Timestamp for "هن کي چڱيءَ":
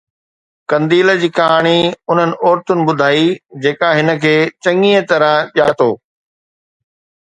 4.01-5.09